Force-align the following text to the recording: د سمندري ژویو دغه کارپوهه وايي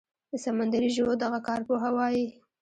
د 0.29 0.31
سمندري 0.45 0.89
ژویو 0.95 1.19
دغه 1.23 1.39
کارپوهه 1.47 1.89
وايي 1.97 2.25